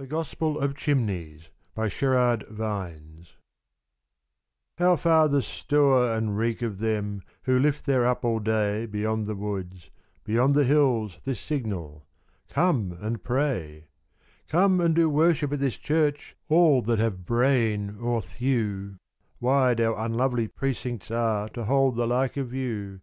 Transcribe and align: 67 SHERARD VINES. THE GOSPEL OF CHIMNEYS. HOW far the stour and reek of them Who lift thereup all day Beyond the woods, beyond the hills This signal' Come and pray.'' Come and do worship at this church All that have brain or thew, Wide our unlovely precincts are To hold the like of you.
67 0.00 0.08
SHERARD 0.10 0.10
VINES. 0.10 0.10
THE 0.10 0.50
GOSPEL 0.50 0.58
OF 0.58 2.50
CHIMNEYS. 2.56 3.28
HOW 4.78 4.96
far 4.96 5.28
the 5.28 5.42
stour 5.42 6.12
and 6.12 6.36
reek 6.36 6.60
of 6.60 6.80
them 6.80 7.22
Who 7.44 7.56
lift 7.60 7.86
thereup 7.86 8.24
all 8.24 8.40
day 8.40 8.84
Beyond 8.86 9.28
the 9.28 9.36
woods, 9.36 9.90
beyond 10.24 10.56
the 10.56 10.64
hills 10.64 11.18
This 11.24 11.38
signal' 11.38 12.04
Come 12.48 12.98
and 13.00 13.22
pray.'' 13.22 13.86
Come 14.48 14.80
and 14.80 14.92
do 14.92 15.08
worship 15.08 15.52
at 15.52 15.60
this 15.60 15.76
church 15.76 16.34
All 16.48 16.82
that 16.82 16.98
have 16.98 17.24
brain 17.24 17.96
or 18.00 18.20
thew, 18.20 18.96
Wide 19.38 19.80
our 19.80 19.96
unlovely 20.04 20.48
precincts 20.48 21.12
are 21.12 21.48
To 21.50 21.62
hold 21.66 21.94
the 21.94 22.08
like 22.08 22.36
of 22.36 22.52
you. 22.52 23.02